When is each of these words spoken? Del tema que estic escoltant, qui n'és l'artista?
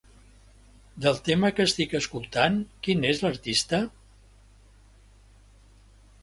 Del 1.05 1.19
tema 1.27 1.51
que 1.59 1.65
estic 1.69 1.93
escoltant, 1.99 2.57
qui 2.87 2.95
n'és 3.03 3.21
l'artista? 3.25 3.83